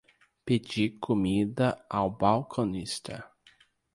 Pedi 0.45 0.85
comida 1.03 1.67
ao 1.97 2.07
balconista. 2.21 3.15